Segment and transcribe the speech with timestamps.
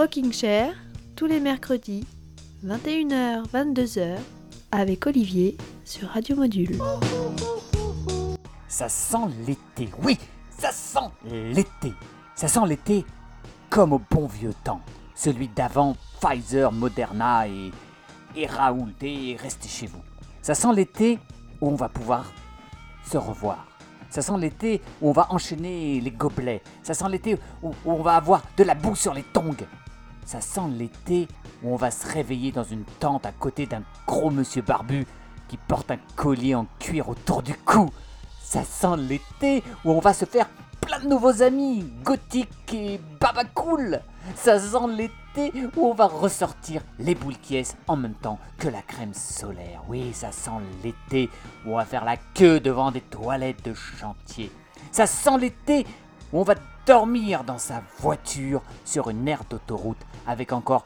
[0.00, 0.72] Rocking Chair,
[1.14, 2.06] tous les mercredis,
[2.64, 4.16] 21h, 22h,
[4.72, 6.78] avec Olivier sur Radio Module.
[8.66, 10.16] Ça sent l'été, oui,
[10.58, 11.92] ça sent l'été.
[12.34, 13.04] Ça sent l'été
[13.68, 14.80] comme au bon vieux temps,
[15.14, 17.70] celui d'avant Pfizer, Moderna et,
[18.34, 20.00] et Raoult et restez chez vous.
[20.40, 21.18] Ça sent l'été
[21.60, 22.32] où on va pouvoir
[23.04, 23.66] se revoir.
[24.08, 26.62] Ça sent l'été où on va enchaîner les gobelets.
[26.82, 29.54] Ça sent l'été où on va avoir de la boue sur les tongs.
[30.24, 31.28] Ça sent l'été
[31.62, 35.06] où on va se réveiller dans une tente à côté d'un gros monsieur barbu
[35.48, 37.90] qui porte un collier en cuir autour du cou.
[38.42, 40.48] Ça sent l'été où on va se faire
[40.80, 44.00] plein de nouveaux amis, gothiques et babacool.
[44.34, 48.82] Ça sent l'été où on va ressortir les boules qui en même temps que la
[48.82, 49.82] crème solaire.
[49.88, 50.50] Oui, ça sent
[50.82, 51.30] l'été
[51.64, 54.50] où on va faire la queue devant des toilettes de chantier.
[54.92, 55.86] Ça sent l'été
[56.32, 56.54] on va
[56.86, 60.82] dormir dans sa voiture sur une aire d'autoroute avec encore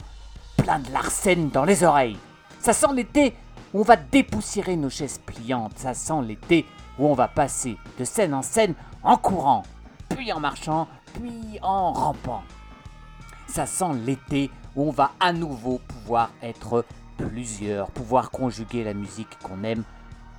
[0.57, 2.17] plein de larcènes dans les oreilles.
[2.59, 3.35] Ça sent l'été
[3.73, 5.77] où on va dépoussiérer nos chaises pliantes.
[5.77, 6.65] Ça sent l'été
[6.97, 9.63] où on va passer de scène en scène en courant,
[10.09, 12.43] puis en marchant, puis en rampant.
[13.47, 16.85] Ça sent l'été où on va à nouveau pouvoir être
[17.17, 19.83] plusieurs, pouvoir conjuguer la musique qu'on aime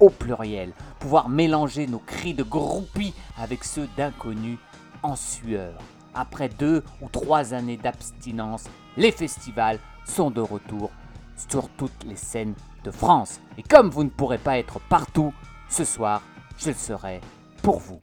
[0.01, 4.59] au pluriel, pouvoir mélanger nos cris de groupies avec ceux d'inconnus
[5.03, 5.75] en sueur.
[6.15, 8.65] Après deux ou trois années d'abstinence,
[8.97, 10.91] les festivals sont de retour
[11.49, 13.41] sur toutes les scènes de France.
[13.59, 15.35] Et comme vous ne pourrez pas être partout,
[15.69, 16.23] ce soir,
[16.59, 17.21] je le serai
[17.63, 18.01] pour vous.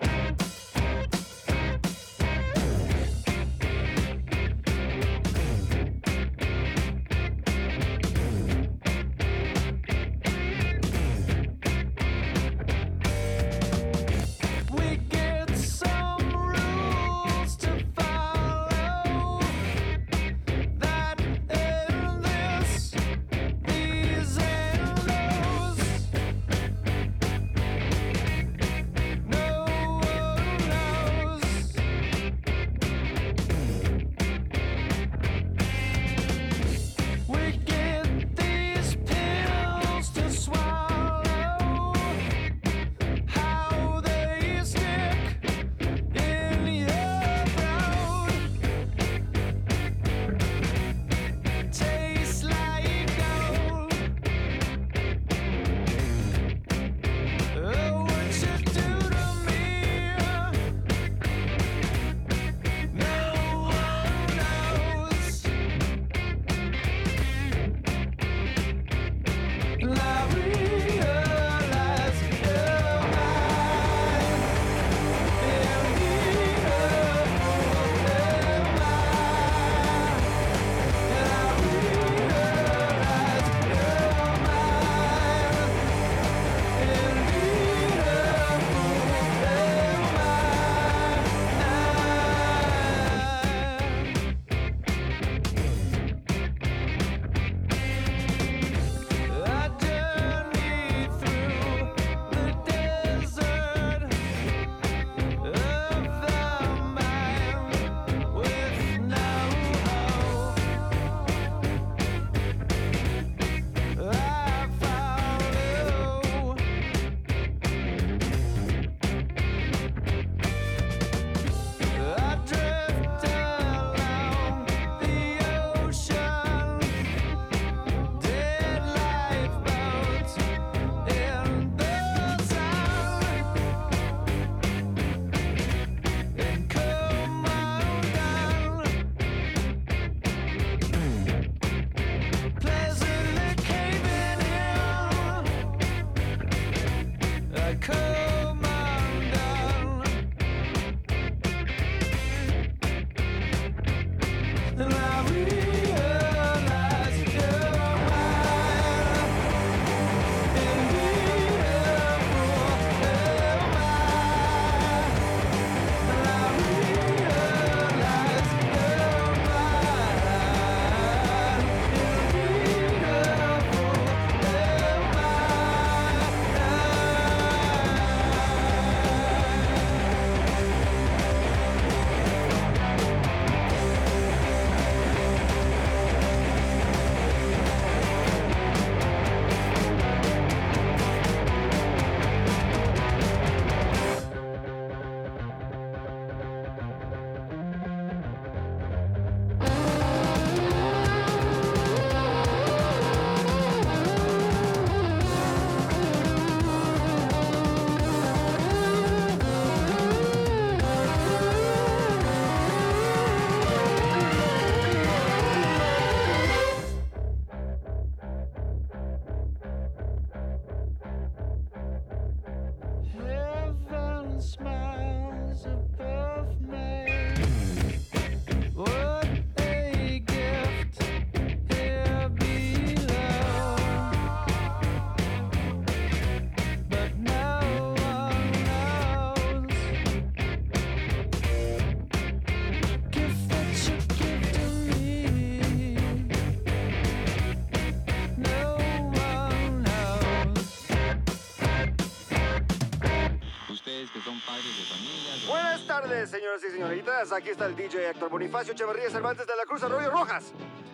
[255.85, 257.31] Tardes, señoras y señoritas.
[257.31, 260.53] Aquí está el DJ Héctor Bonifacio Echeverría Cervantes de la Cruz Arroyo Rojas.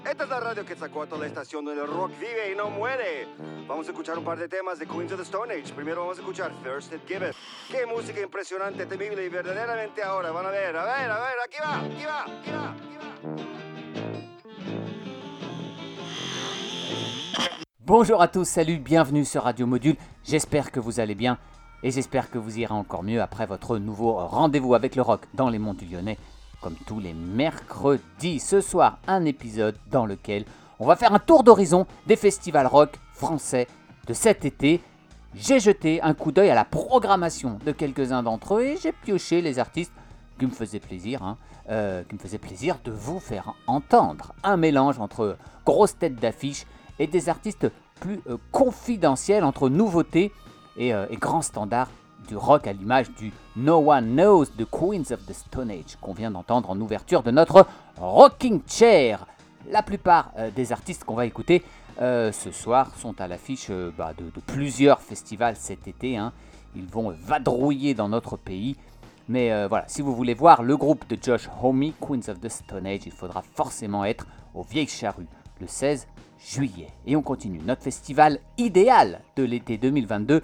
[0.10, 3.28] Esta es la radio Quetzalcoatl, la estación donde el rock vive y no muere.
[3.68, 5.74] Vamos a escuchar un par de temas de Queens of the Stone Age.
[5.74, 7.36] Primero vamos a escuchar First It Give It.
[7.70, 10.32] Qué música impresionante, temible y verdaderamente ahora.
[10.32, 13.60] Van a ver, a ver, a ver, aquí va, aquí va, aquí va, aquí va.
[17.80, 19.98] Bonjour à tous, salut, bienvenue sur Radio Module.
[20.24, 21.40] J'espère que vous allez bien
[21.84, 25.50] et j'espère que vous irez encore mieux après votre nouveau rendez-vous avec le rock dans
[25.50, 26.18] les monts du Lyonnais,
[26.62, 28.40] comme tous les mercredis.
[28.40, 30.46] Ce soir, un épisode dans lequel
[30.80, 33.68] on va faire un tour d'horizon des festivals rock français
[34.08, 34.82] de cet été.
[35.36, 39.42] J'ai jeté un coup d'œil à la programmation de quelques-uns d'entre eux et j'ai pioché
[39.42, 39.94] les artistes
[40.40, 41.38] qui me faisaient plaisir, hein,
[41.70, 44.34] euh, qui me faisaient plaisir de vous faire entendre.
[44.44, 46.66] Un mélange entre grosses têtes d'affiche
[46.98, 47.68] et des artistes
[48.00, 50.32] plus euh, confidentiels entre nouveautés
[50.78, 51.90] et, euh, et grands standards
[52.28, 56.14] du rock à l'image du No One Knows the Queens of the Stone Age qu'on
[56.14, 57.66] vient d'entendre en ouverture de notre
[57.98, 59.26] Rocking Chair.
[59.70, 61.64] La plupart euh, des artistes qu'on va écouter
[62.02, 66.18] euh, ce soir sont à l'affiche bah, de, plusieurs festivals cet été.
[66.18, 66.32] hein.
[66.76, 68.76] Ils vont vadrouiller dans notre pays.
[69.28, 72.88] Mais voilà, si vous voulez voir le groupe de Josh Homme, Queens of the Stone
[72.88, 74.26] Age, il faudra forcément être
[74.56, 75.28] aux Vieilles Charrues
[75.62, 76.08] le 16
[76.40, 76.88] juillet.
[77.06, 80.42] Et on continue notre festival idéal de l'été 2022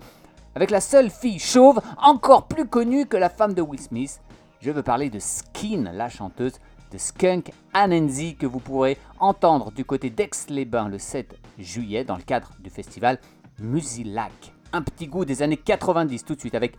[0.55, 4.21] avec la seule fille chauve encore plus connue que la femme de Will Smith.
[4.61, 6.59] Je veux parler de Skin, la chanteuse
[6.91, 12.23] de Skunk Anansi que vous pourrez entendre du côté d'Aix-les-Bains le 7 juillet dans le
[12.23, 13.19] cadre du festival
[13.59, 14.53] Musilac.
[14.73, 16.77] Un petit goût des années 90 tout de suite avec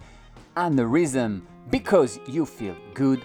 [0.54, 1.40] Aneurysm,
[1.70, 3.20] Because You Feel Good.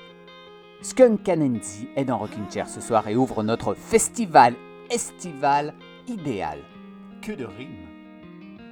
[0.81, 4.55] Skunk Anansi est dans Rocking Chair ce soir et ouvre notre festival
[4.91, 5.73] estival
[6.05, 6.59] idéal.
[7.21, 7.87] Que de rimes.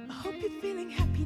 [0.08, 1.24] I hope you're feeling happy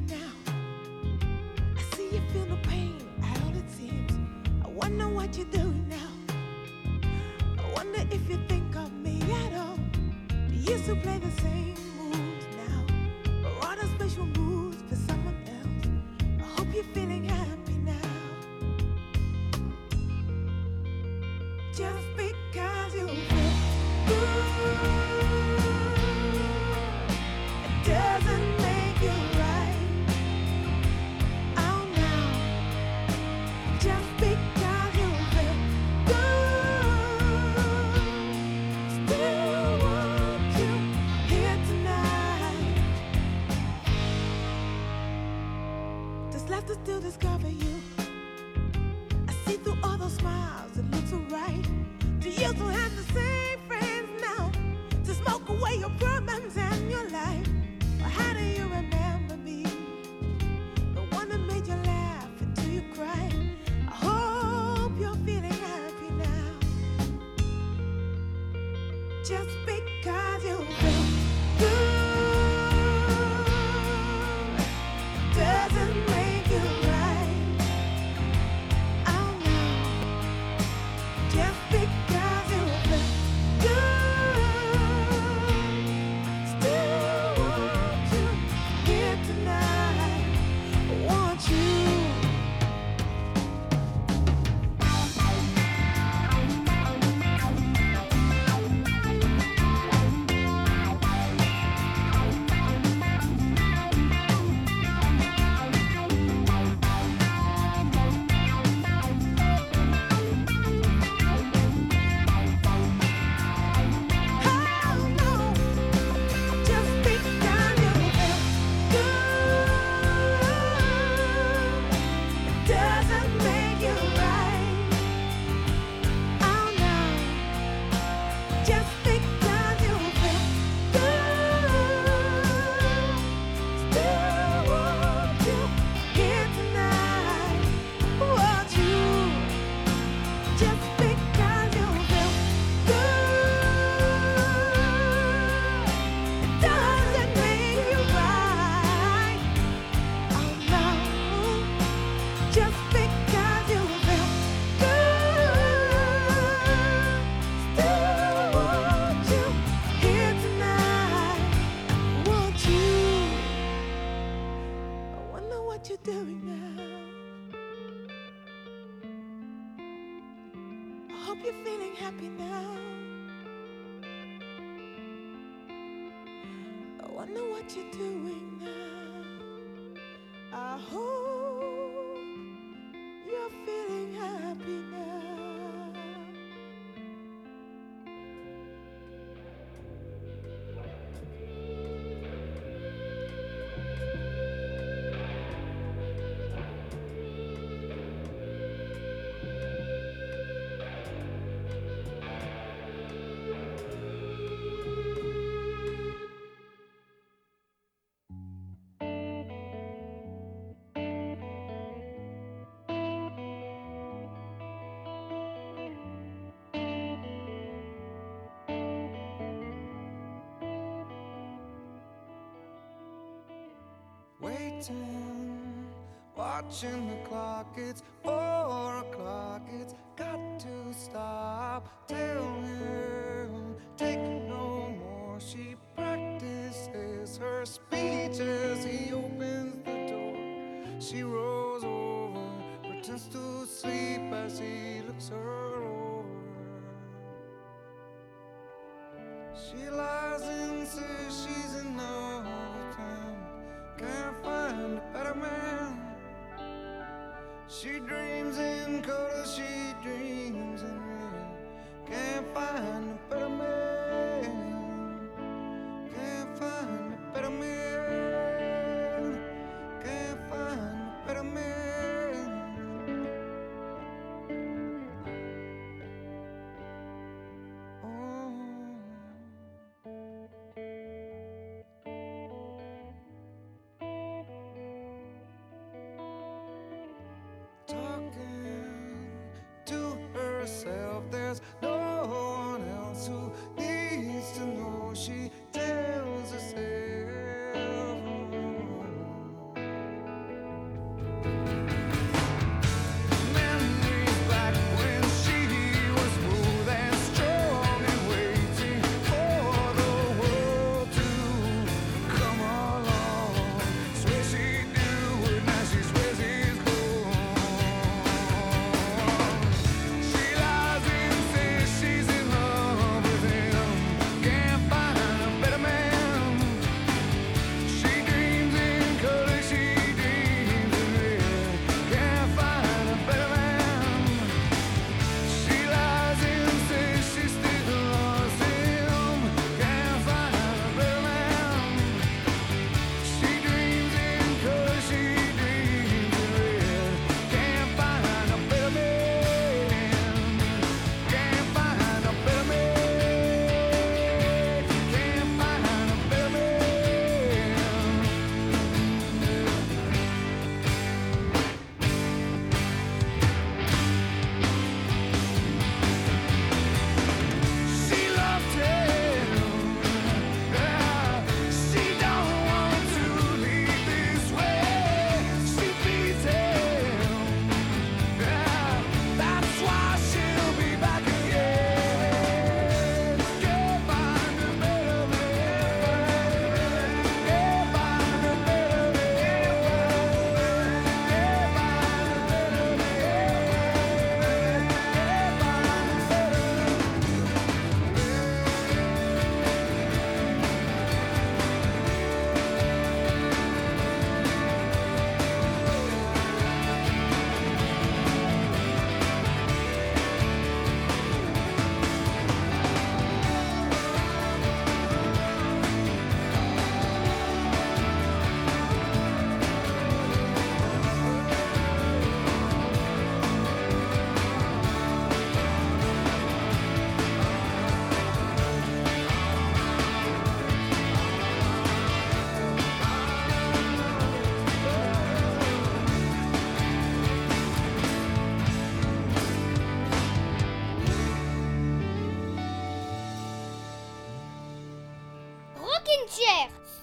[224.75, 225.87] waiting,
[226.35, 227.67] watching the clock.
[227.77, 229.61] It's four o'clock.
[229.81, 232.74] It's got to stop till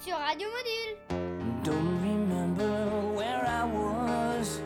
[0.03, 1.63] sur Radio Module.
[1.63, 2.75] Don't remember
[3.15, 4.59] where I was.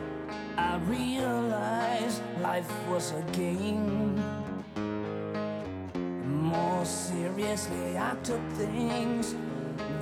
[0.57, 4.19] I realized life was a game.
[6.25, 9.35] More seriously, I took things.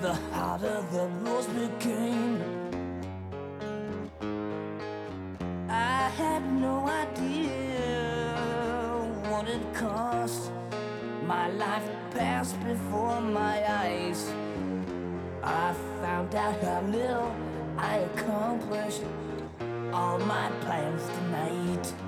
[0.01, 2.39] The harder the rules became.
[5.69, 8.37] I had no idea
[9.29, 10.51] what it cost.
[11.25, 14.31] My life passed before my eyes.
[15.45, 17.35] I found out how little
[17.77, 19.03] I accomplished
[19.93, 22.04] all my plans tonight.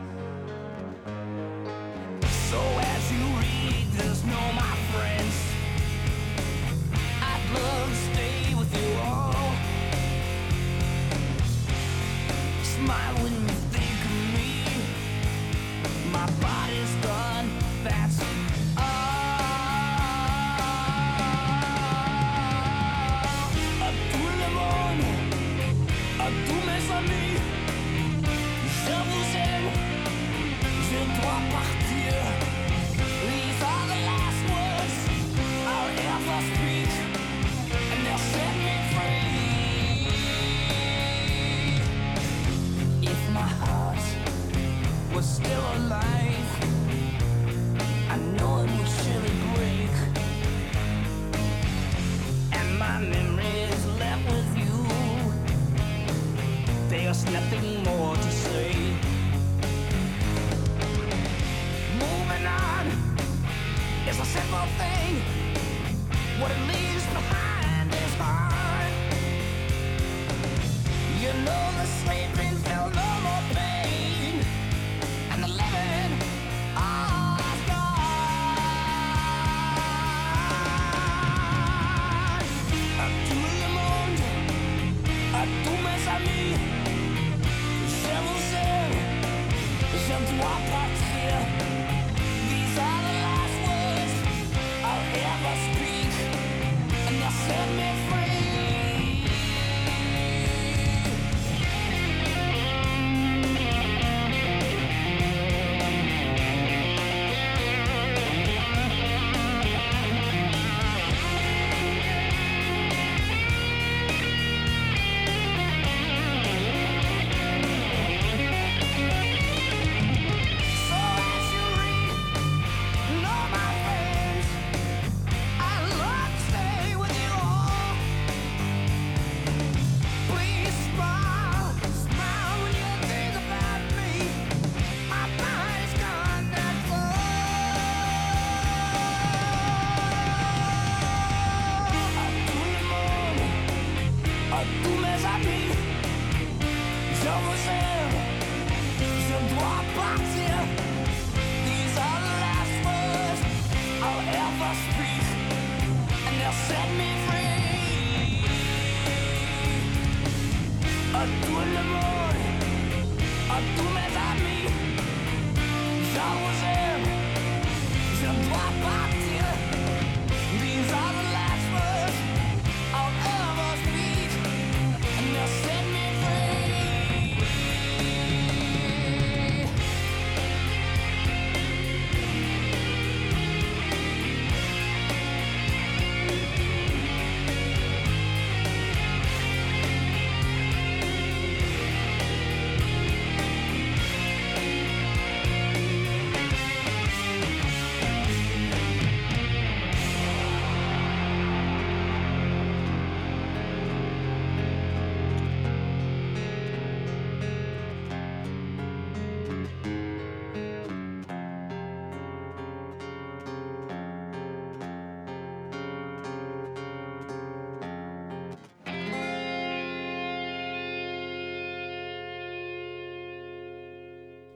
[97.77, 98.06] Yes.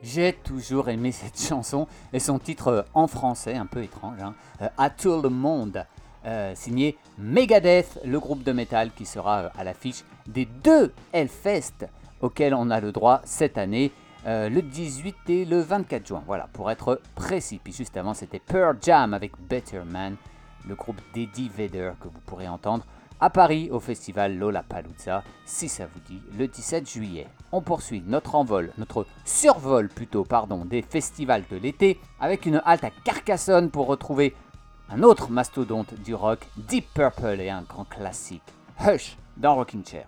[0.04, 4.34] J'ai toujours aimé cette chanson et son titre euh, en français, un peu étrange, hein,
[4.62, 5.86] euh, À tout le monde,
[6.26, 11.88] euh, signé Megadeth, le groupe de métal qui sera à l'affiche des deux Hellfest
[12.22, 13.92] auxquels on a le droit cette année,
[14.24, 17.60] le 18 et le 24 juin, voilà, pour être précis.
[17.64, 20.16] Puis juste avant, c'était Pearl Jam avec Better Man,
[20.68, 22.86] le groupe d'Eddie Vedder que vous pourrez entendre
[23.22, 27.28] à Paris au festival Lollapalooza, si ça vous dit, le 17 juillet.
[27.52, 32.84] On poursuit notre envol, notre survol plutôt, pardon, des festivals de l'été avec une halte
[32.84, 34.36] à Carcassonne pour retrouver
[34.90, 38.44] un autre mastodonte du rock, Deep Purple et un grand classique,
[38.86, 40.08] Hush dans Rocking Chair.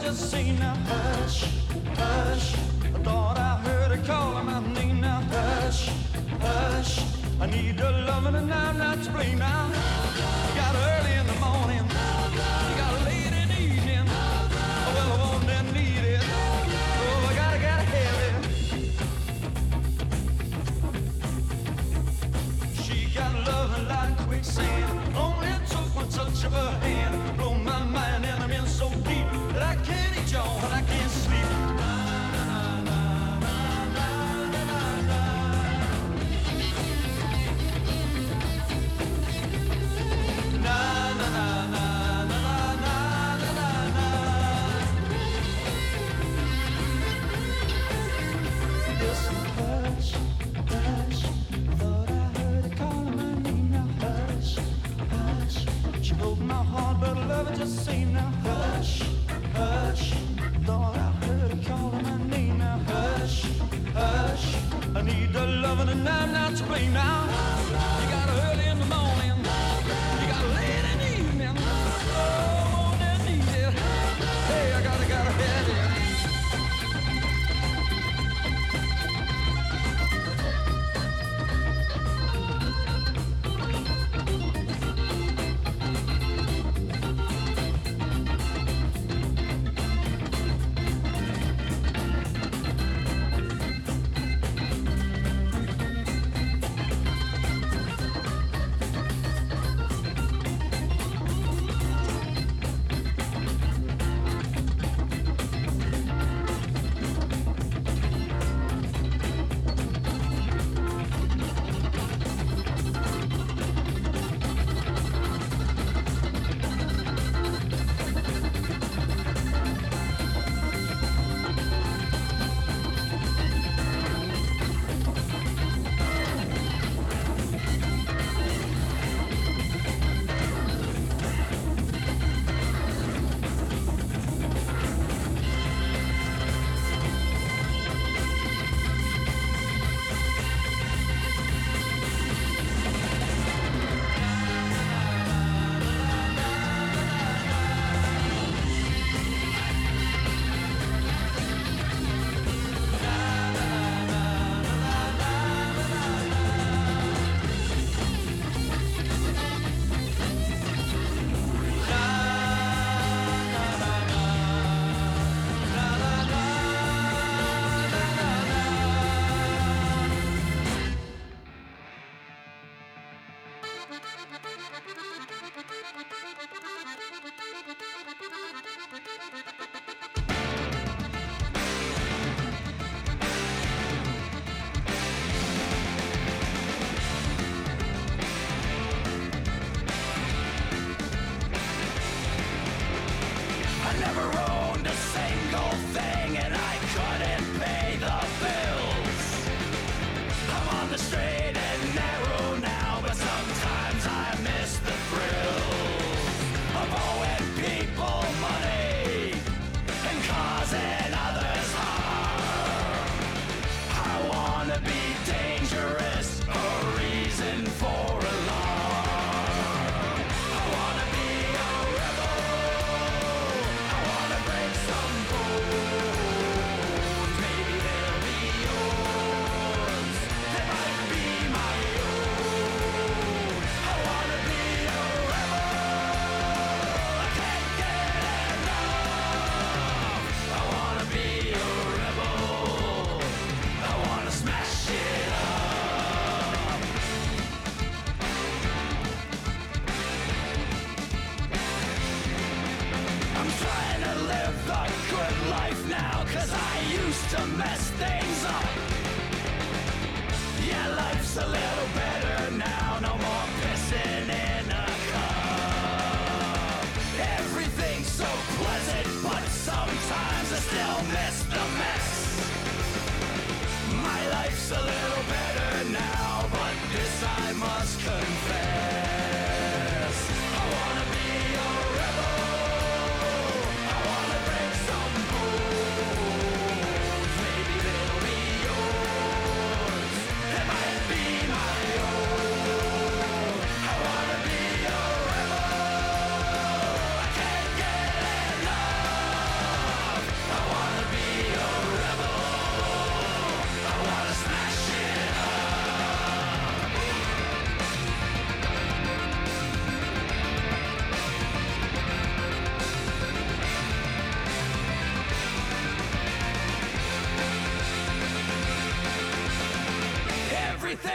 [0.00, 0.74] Just the same now.
[0.86, 1.44] Hush,
[1.96, 2.69] hush.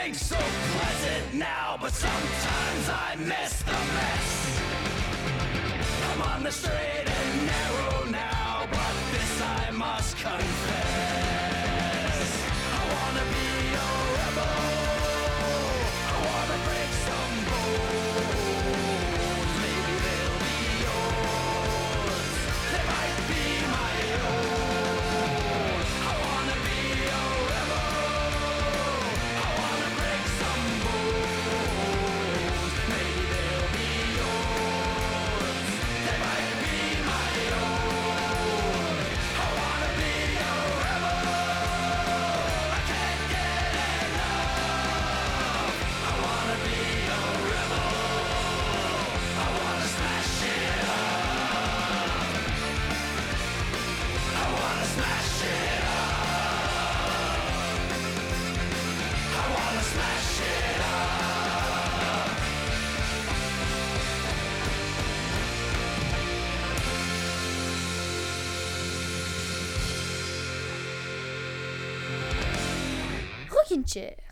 [0.06, 0.45] Make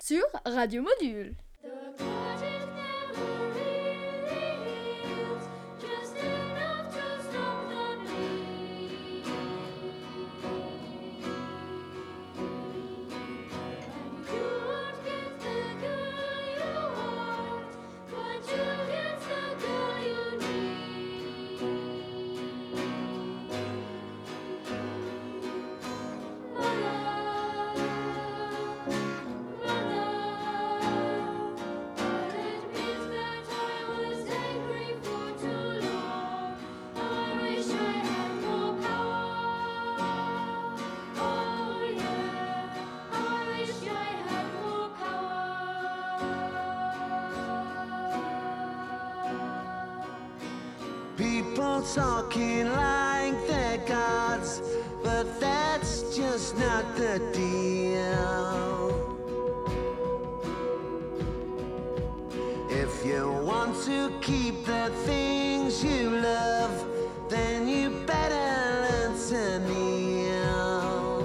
[0.00, 1.34] Sur Radio Module.
[63.04, 66.86] If you want to keep the things you love,
[67.28, 68.34] then you better
[68.80, 71.20] learn to kneel.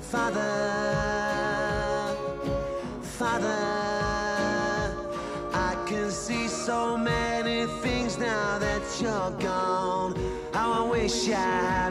[0.00, 0.42] Father,
[3.02, 3.46] Father,
[5.54, 10.16] I can see so many things now that you're gone.
[10.52, 11.87] How I wish I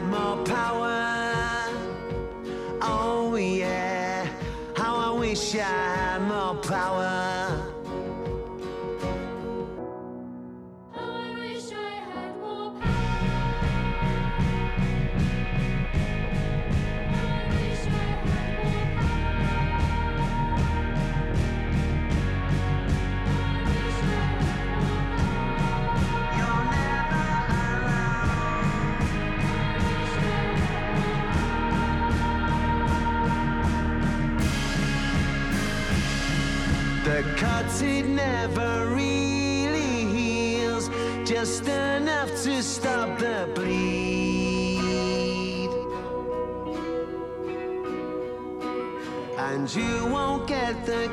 [50.68, 51.07] At the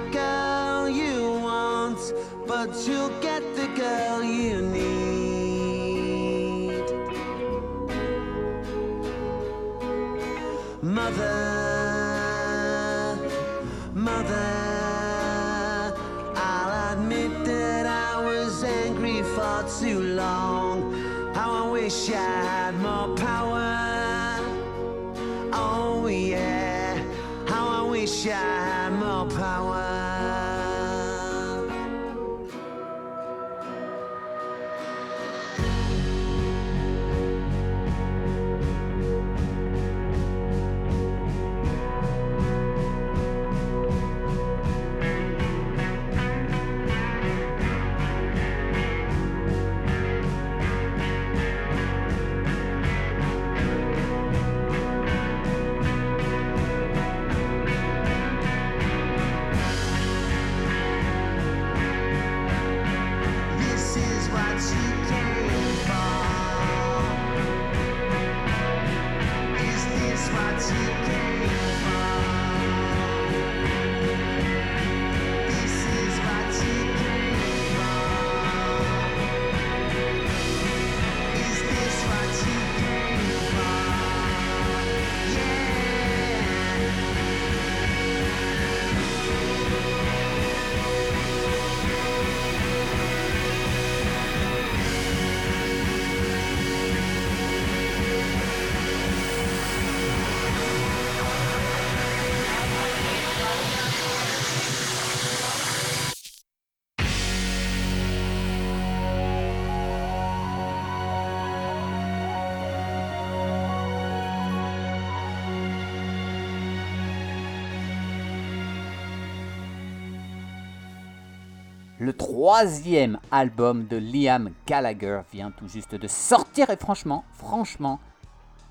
[122.06, 128.00] Le troisième album de Liam Gallagher vient tout juste de sortir et franchement, franchement,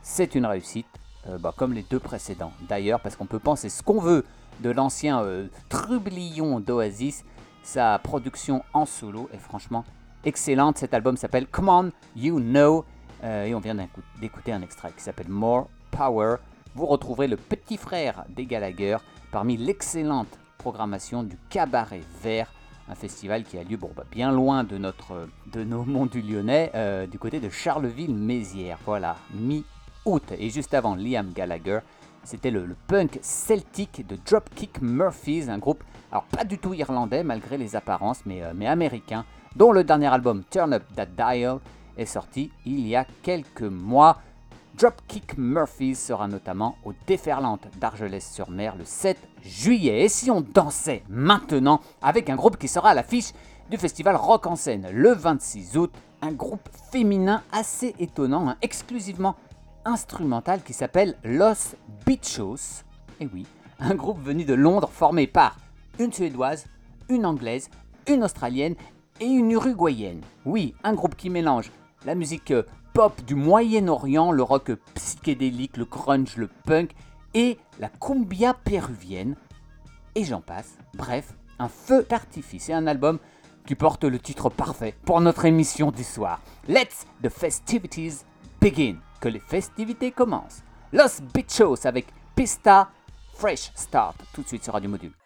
[0.02, 0.86] c'est une réussite,
[1.26, 2.52] euh, bah, comme les deux précédents.
[2.68, 4.24] D'ailleurs, parce qu'on peut penser ce qu'on veut
[4.60, 7.24] de l'ancien euh, trublion d'Oasis,
[7.64, 9.84] sa production en solo est franchement
[10.24, 10.78] excellente.
[10.78, 12.84] Cet album s'appelle Come On, You Know,
[13.24, 16.36] euh, et on vient d'écou- d'écouter un extrait qui s'appelle More Power.
[16.76, 18.98] Vous retrouverez le petit frère des Gallagher
[19.32, 22.52] parmi l'excellente programmation du Cabaret Vert,
[22.88, 26.22] un festival qui a lieu bon, bah, bien loin de, notre, de nos monts du
[26.22, 28.78] Lyonnais, euh, du côté de Charleville-Mézières.
[28.84, 30.32] Voilà, mi-août.
[30.38, 31.80] Et juste avant Liam Gallagher,
[32.22, 37.58] c'était le, punk celtique de Dropkick Murphys, un groupe, alors pas du tout irlandais malgré
[37.58, 39.24] les apparences, mais, euh, mais américain,
[39.56, 41.58] dont le dernier album Turn Up That Dial
[41.96, 44.18] est sorti il y a quelques mois.
[44.76, 50.04] Dropkick Murphys sera notamment au Déferlante d'Argelès-sur-Mer le 7 juillet.
[50.04, 53.30] Et si on dansait maintenant avec un groupe qui sera à l'affiche
[53.70, 59.36] du festival Rock en scène le 26 août, un groupe féminin assez étonnant, hein, exclusivement
[59.84, 62.82] instrumental qui s'appelle Los Bichos.
[63.20, 63.46] Et oui,
[63.78, 65.56] un groupe venu de Londres formé par
[66.00, 66.66] une suédoise,
[67.08, 67.70] une anglaise,
[68.08, 68.74] une australienne
[69.20, 70.22] et une uruguayenne.
[70.44, 71.70] Oui, un groupe qui mélange
[72.04, 76.92] la musique euh, pop du Moyen-Orient, le rock psychédélique, le grunge, le punk
[77.34, 79.34] et la cumbia péruvienne.
[80.14, 80.78] Et j'en passe.
[80.94, 83.18] Bref, un feu d'artifice et un album
[83.66, 86.40] qui porte le titre parfait pour notre émission du soir.
[86.68, 88.24] Let's the festivities
[88.60, 88.96] begin.
[89.20, 90.62] Que les festivités commencent.
[90.92, 92.06] Los Bichos avec
[92.36, 92.90] Pista
[93.34, 94.16] Fresh Start.
[94.32, 95.23] Tout de suite sur Radio Module.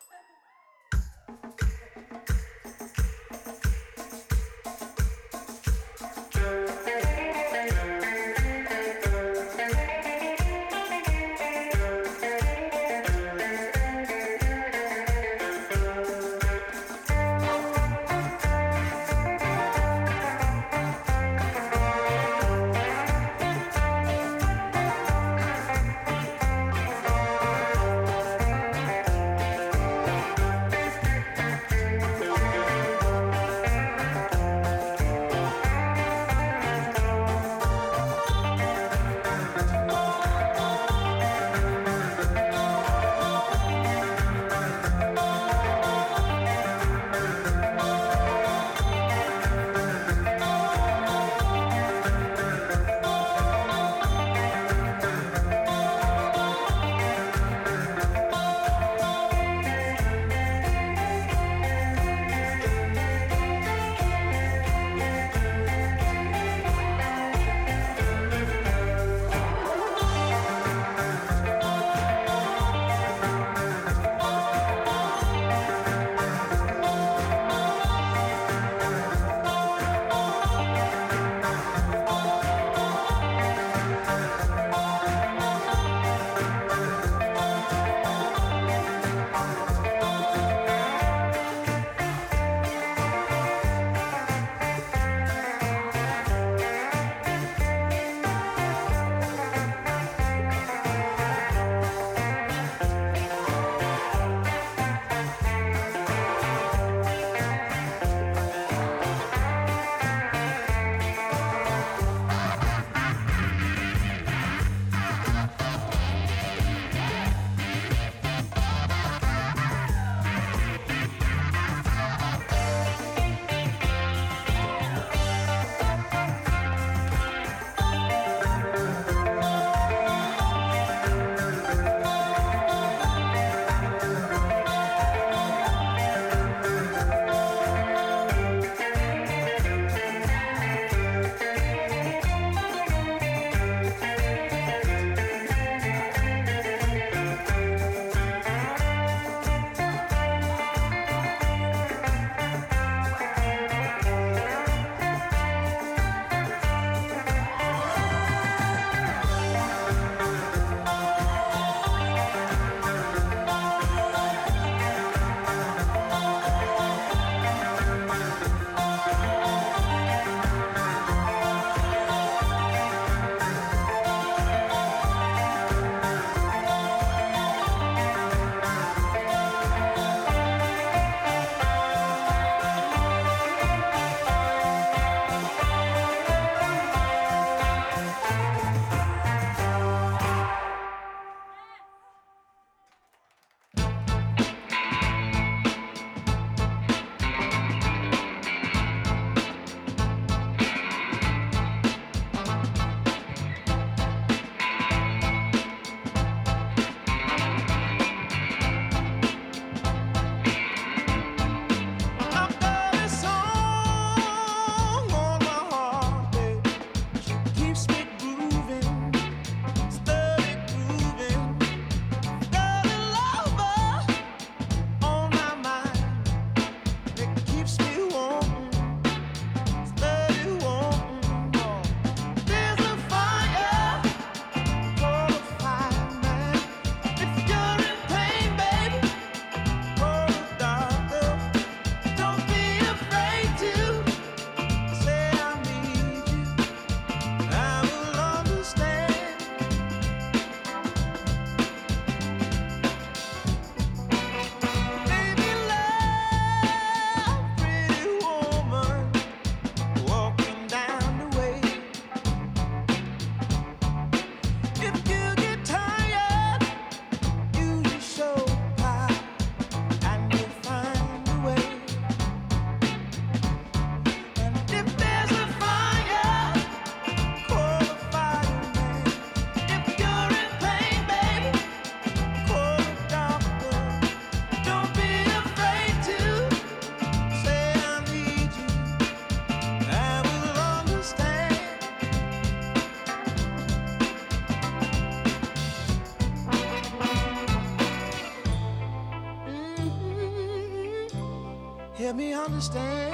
[302.58, 303.07] understand.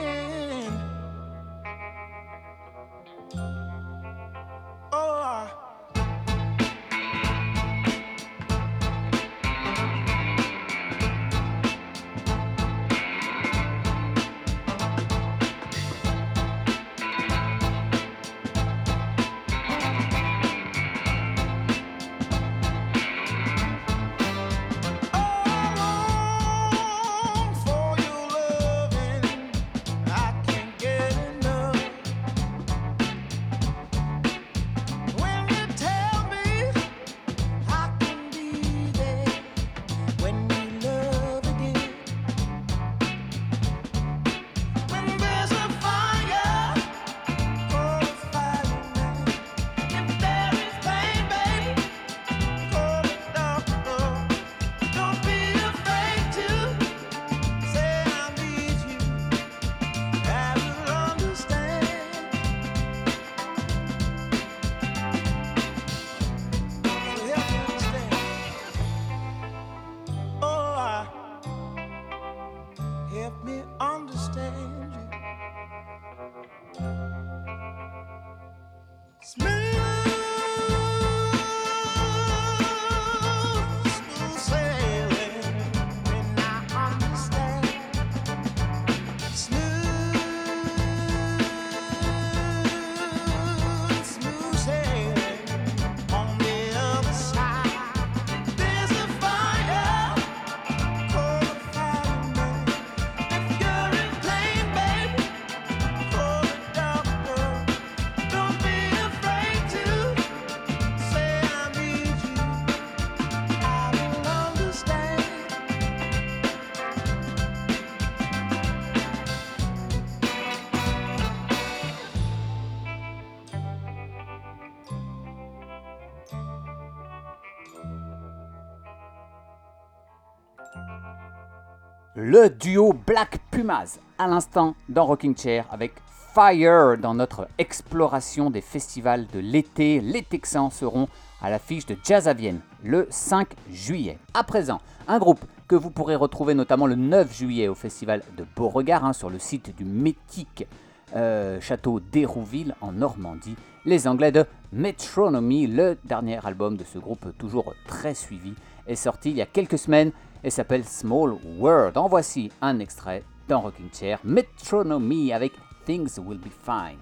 [132.26, 135.92] le duo Black Pumas, à l'instant dans Rocking Chair avec
[136.32, 140.00] Fire dans notre exploration des festivals de l'été.
[140.00, 141.08] Les Texans seront
[141.42, 144.16] à l'affiche de Jazz à Vienne le 5 juillet.
[144.32, 148.46] À présent, un groupe que vous pourrez retrouver notamment le 9 juillet au festival de
[148.56, 150.66] Beauregard hein, sur le site du mythique
[151.14, 153.56] euh, château d'Hérouville en Normandie.
[153.84, 158.54] Les Anglais de Metronomy, le dernier album de ce groupe toujours très suivi,
[158.86, 160.12] est sorti il y a quelques semaines
[160.44, 161.96] et s'appelle Small World.
[161.96, 165.52] En voici un extrait dans Rocking Chair, Metronomy avec
[165.84, 167.00] Things Will Be Fine.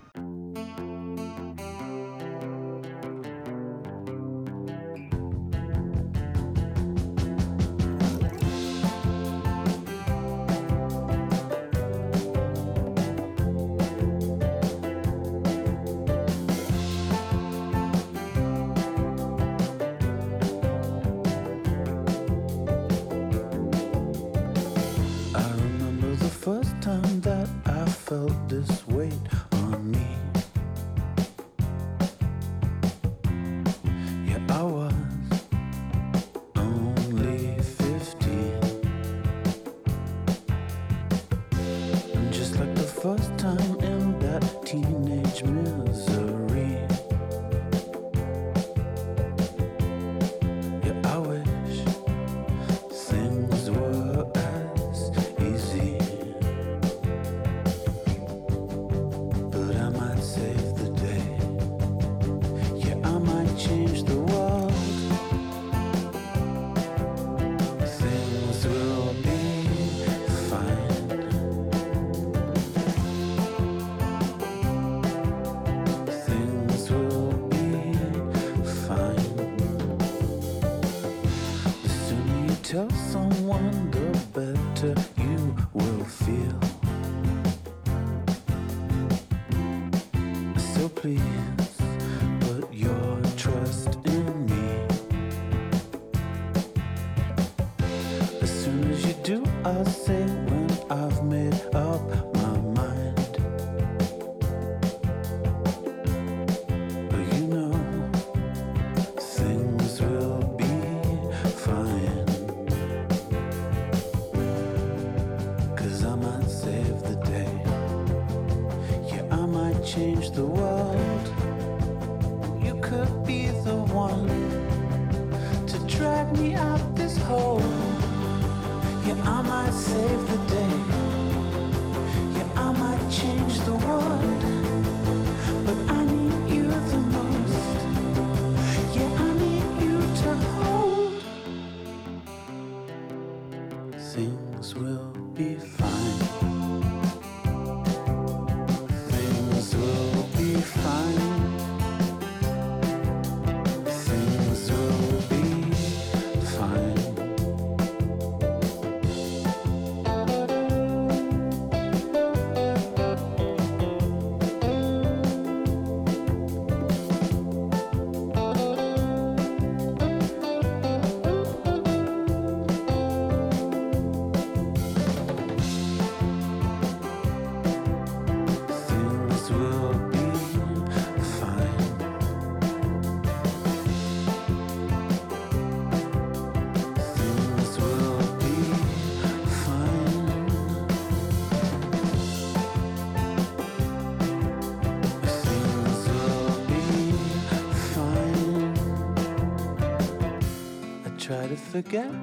[201.72, 202.21] forget?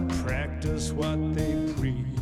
[0.00, 2.15] practice what they preach.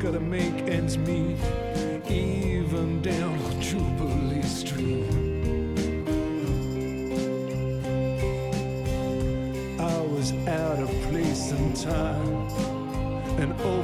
[0.00, 1.36] gotta make ends meet,
[2.08, 5.04] even down on Jubilee Street.
[9.78, 12.48] I was out of place and time,
[13.38, 13.79] and oh.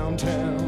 [0.00, 0.59] downtown.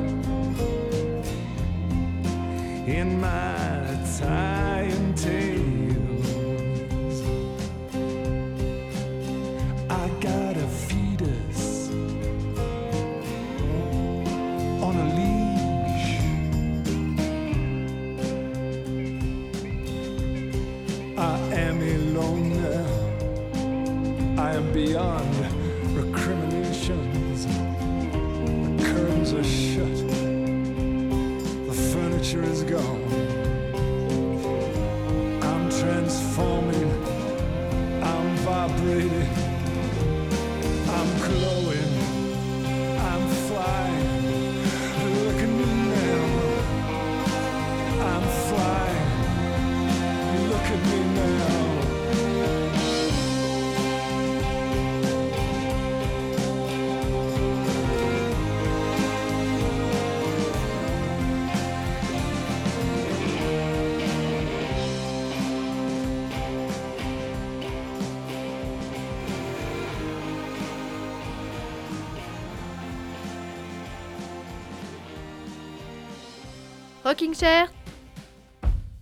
[77.04, 77.68] Rocking Chair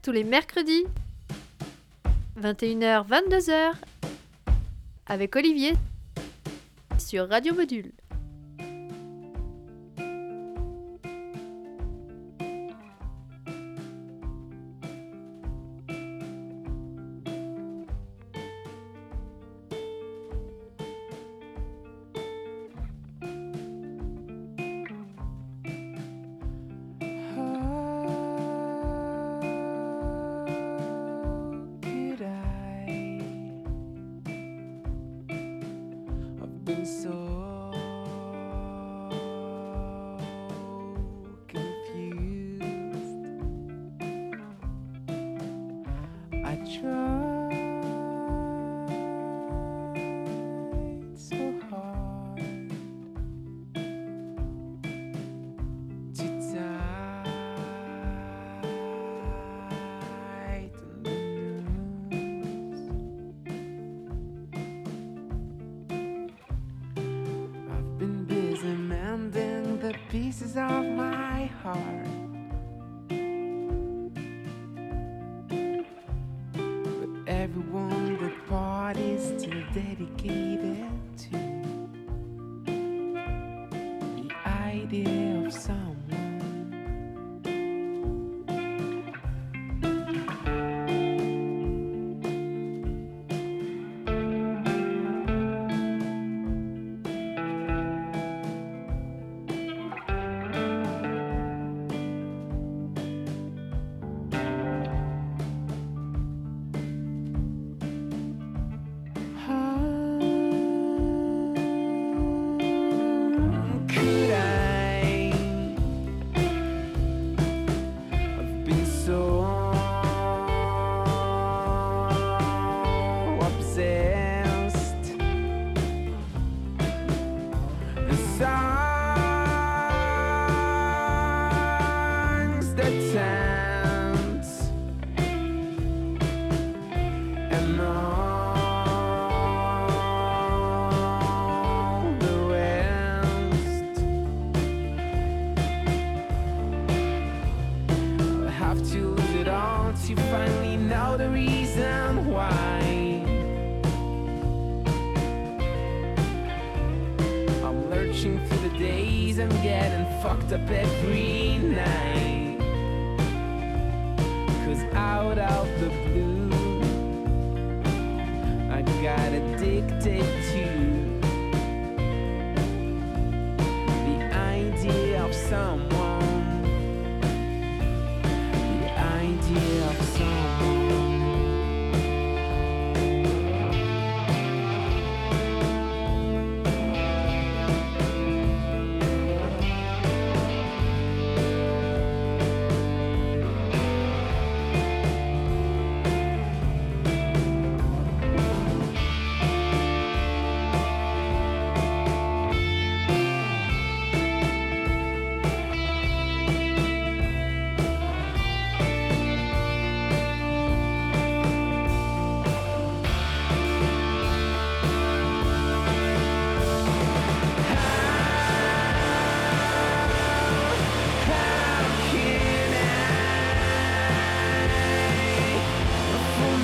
[0.03, 0.87] tous les mercredis
[2.41, 3.75] 21h-22h
[5.05, 5.75] avec Olivier
[6.99, 7.93] sur Radio Module.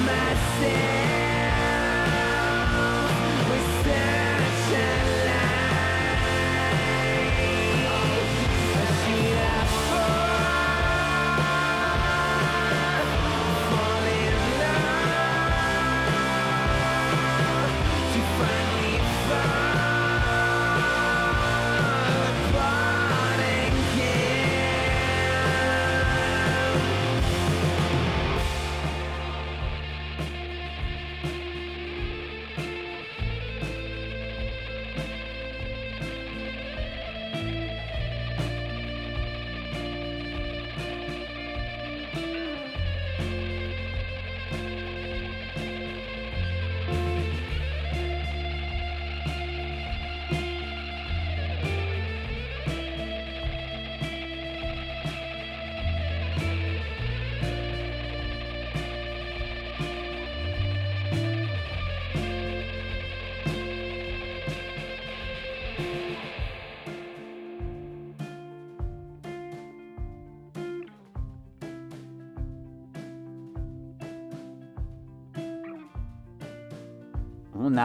[0.07, 1.06] Myself.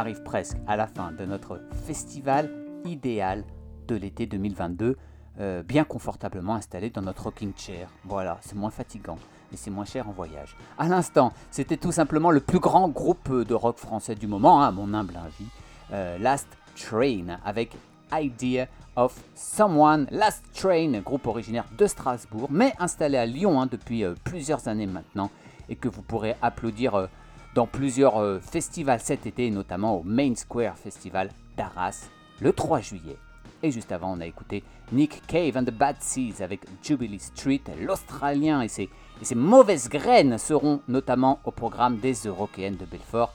[0.02, 2.50] Arrive presque à la fin de notre festival
[2.86, 3.46] idéal
[3.88, 4.98] de l'été 2022,
[5.40, 7.88] euh, bien confortablement installé dans notre rocking chair.
[8.06, 9.20] Voilà, c'est moins fatigant
[9.54, 10.58] et c'est moins cher en voyage.
[10.80, 14.70] À l'instant, c'était tout simplement le plus grand groupe de rock français du moment, hein,
[14.70, 15.50] à mon humble avis,
[15.94, 17.78] euh, Last Train, avec
[18.12, 20.08] Idea of Someone.
[20.10, 24.88] Last Train, groupe originaire de Strasbourg, mais installé à Lyon hein, depuis euh, plusieurs années
[24.88, 25.30] maintenant,
[25.70, 27.08] et que vous pourrez applaudir
[27.56, 33.18] dans plusieurs euh, festivals cet été, notamment au Main Square Festival d'Arras le 3 juillet.
[33.64, 37.62] Et juste avant, on a écouté Nick Cave and the Bad Seeds avec Jubilee Street.
[37.80, 38.90] L'Australien et ses,
[39.22, 43.34] et ses mauvaises graines seront notamment au programme des Eurokéennes de Belfort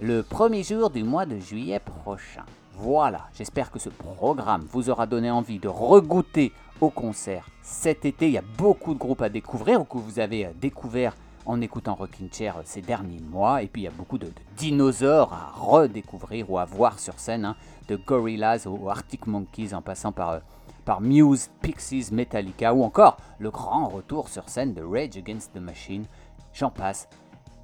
[0.00, 2.44] le premier jour du mois de juillet prochain.
[2.74, 8.26] Voilà, j'espère que ce programme vous aura donné envie de regoûter au concert cet été.
[8.26, 11.14] Il y a beaucoup de groupes à découvrir ou que vous avez euh, découvert
[11.48, 13.62] en écoutant Rocking Chair euh, ces derniers mois.
[13.62, 17.44] Et puis il y a beaucoup de, dinosaures à redécouvrir ou à voir sur scène,
[17.44, 17.56] hein,
[17.88, 20.38] de Gorillaz aux Arctic Monkeys en passant par, euh,
[20.84, 25.60] par Muse, Pixies, Metallica ou encore le grand retour sur scène de Rage Against the
[25.60, 26.04] Machine.
[26.52, 27.08] J'en passe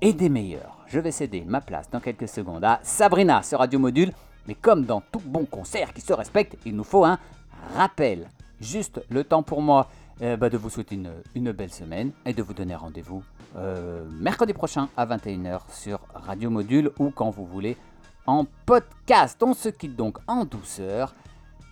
[0.01, 0.79] et des meilleurs.
[0.87, 4.13] Je vais céder ma place dans quelques secondes à Sabrina sur Radio Module,
[4.49, 7.19] mais comme dans tout bon concert qui se respecte, il nous faut un
[7.77, 8.29] rappel.
[8.61, 9.89] Juste le temps pour moi
[10.23, 10.99] euh, bah, de vous souhaiter
[11.35, 13.23] une belle semaine et de vous donner rendez-vous
[13.57, 17.77] euh, mercredi prochain à 21h sur Radio Module ou quand vous voulez
[18.27, 19.41] en podcast.
[19.45, 21.15] On se quitte donc en douceur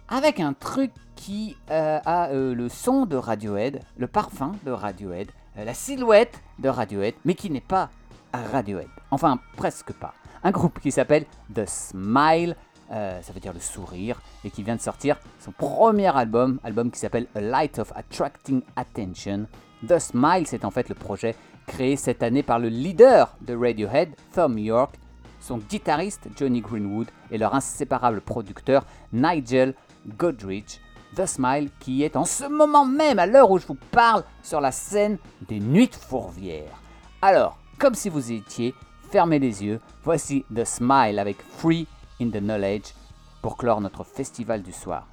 [0.08, 5.28] avec un truc qui euh, a euh, le son de Radiohead, le parfum de Radiohead,
[5.56, 7.90] la silhouette de Radiohead, mais qui n'est pas
[8.32, 8.88] Radiohead.
[9.10, 10.14] Enfin, presque pas.
[10.44, 12.56] Un groupe qui s'appelle The Smile,
[12.88, 16.98] ça veut dire le sourire, et qui vient de sortir son premier album, album qui
[16.98, 19.46] s'appelle A Light of Attracting Attention.
[19.86, 21.34] The Smile, c'est en fait le projet
[21.66, 24.98] créé cette année par le leader de Radiohead, Thom Yorke,
[25.40, 29.74] son guitariste Johnny Greenwood et leur inséparable producteur Nigel
[30.16, 30.80] Godrich.
[31.14, 34.60] The Smile qui est en ce moment même, à l'heure où je vous parle, sur
[34.60, 36.80] la scène des Nuits de Fourvière.
[37.20, 38.74] Alors, comme si vous y étiez,
[39.10, 41.86] fermez les yeux, voici The Smile avec Free
[42.20, 42.94] in the Knowledge
[43.42, 45.06] pour clore notre festival du soir.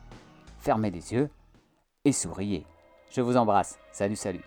[0.60, 1.30] Fermez les yeux
[2.06, 2.66] et souriez.
[3.12, 3.78] Je vous embrasse.
[3.92, 4.44] Salut, salut.